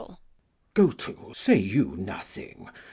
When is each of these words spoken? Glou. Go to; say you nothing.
Glou. 0.01 0.17
Go 0.73 0.91
to; 0.93 1.31
say 1.35 1.59
you 1.59 1.95
nothing. 1.95 2.71